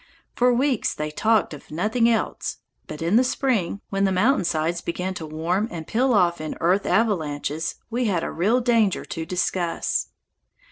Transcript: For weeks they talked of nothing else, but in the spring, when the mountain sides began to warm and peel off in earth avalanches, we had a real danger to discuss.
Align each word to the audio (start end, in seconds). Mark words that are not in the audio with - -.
For 0.33 0.51
weeks 0.51 0.95
they 0.95 1.11
talked 1.11 1.53
of 1.53 1.69
nothing 1.69 2.09
else, 2.09 2.57
but 2.87 3.03
in 3.03 3.17
the 3.17 3.23
spring, 3.23 3.81
when 3.91 4.03
the 4.03 4.11
mountain 4.11 4.45
sides 4.45 4.81
began 4.81 5.13
to 5.13 5.27
warm 5.27 5.67
and 5.69 5.85
peel 5.85 6.11
off 6.15 6.41
in 6.41 6.57
earth 6.59 6.87
avalanches, 6.87 7.75
we 7.91 8.05
had 8.05 8.23
a 8.23 8.31
real 8.31 8.61
danger 8.61 9.05
to 9.05 9.27
discuss. 9.27 10.07